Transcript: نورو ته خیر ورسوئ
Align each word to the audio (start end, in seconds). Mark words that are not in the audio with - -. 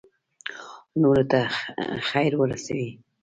نورو 1.01 1.23
ته 1.31 1.39
خیر 2.09 2.31
ورسوئ 2.37 2.85